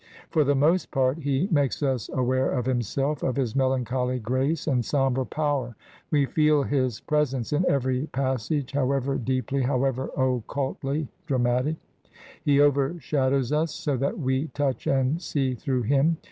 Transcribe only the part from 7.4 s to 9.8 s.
in every pas sage, however deeply,